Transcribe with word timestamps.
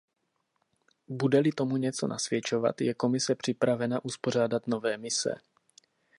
Bude-li 1.07 1.51
tomu 1.51 1.77
něco 1.77 2.07
nasvědčovat, 2.07 2.81
je 2.81 2.93
Komise 2.93 3.35
připravena 3.35 4.05
uspořádat 4.05 4.67
nové 4.67 4.97
mise. 4.97 5.35